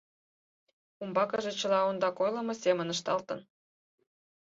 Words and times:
Умбакыже 1.01 1.51
чыла 1.59 1.79
ондак 1.89 2.15
ойлымо 2.23 2.53
семын 2.63 2.87
ышталтын. 2.95 3.39